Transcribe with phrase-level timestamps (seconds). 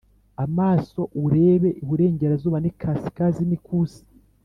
[0.45, 4.01] Amaso urebe iburengerazuba n ikasikazi n ikusi